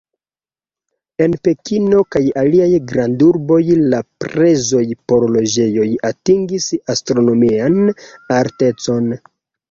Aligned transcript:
En 1.23 1.33
Pekino 1.47 1.97
kaj 2.13 2.21
aliaj 2.43 2.69
grandurboj 2.91 3.59
la 3.93 3.99
prezoj 4.23 4.81
por 5.11 5.25
loĝejoj 5.35 5.85
atingis 6.09 6.65
astronomian 6.95 7.77
altecon. 8.39 9.13